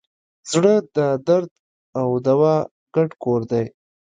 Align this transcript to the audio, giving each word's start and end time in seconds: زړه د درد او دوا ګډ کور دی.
زړه 0.51 0.73
د 0.95 0.97
درد 1.27 1.51
او 1.99 2.09
دوا 2.27 2.55
ګډ 2.95 3.09
کور 3.23 3.41
دی. 3.51 3.65